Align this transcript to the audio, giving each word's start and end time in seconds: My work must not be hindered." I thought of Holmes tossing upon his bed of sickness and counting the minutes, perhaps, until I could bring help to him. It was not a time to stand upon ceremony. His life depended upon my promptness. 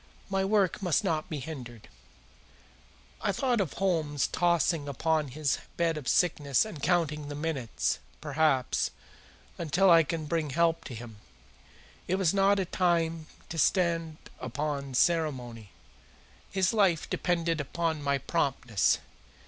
My 0.31 0.43
work 0.43 0.81
must 0.81 1.03
not 1.03 1.29
be 1.29 1.37
hindered." 1.39 1.87
I 3.21 3.31
thought 3.31 3.61
of 3.61 3.73
Holmes 3.73 4.25
tossing 4.25 4.87
upon 4.89 5.27
his 5.27 5.59
bed 5.77 5.95
of 5.95 6.07
sickness 6.07 6.65
and 6.65 6.81
counting 6.81 7.27
the 7.27 7.35
minutes, 7.35 7.99
perhaps, 8.19 8.89
until 9.59 9.91
I 9.91 10.01
could 10.01 10.27
bring 10.27 10.49
help 10.49 10.85
to 10.85 10.95
him. 10.95 11.17
It 12.07 12.15
was 12.15 12.33
not 12.33 12.57
a 12.57 12.65
time 12.65 13.27
to 13.49 13.59
stand 13.59 14.17
upon 14.39 14.95
ceremony. 14.95 15.69
His 16.49 16.73
life 16.73 17.07
depended 17.07 17.61
upon 17.61 18.01
my 18.01 18.17
promptness. 18.17 18.97